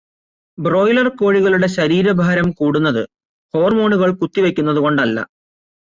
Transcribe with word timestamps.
Broiler 0.57 1.07
കോഴികളുടെ 1.19 1.67
ശരീരഭാരം 1.67 2.51
കൂടുന്നത് 2.51 3.01
ഹോർമോണുകൾ 3.53 4.11
കുത്തി 4.13 4.41
വെക്കുന്നത് 4.41 4.79
കൊണ്ടല്ല. 4.79 5.17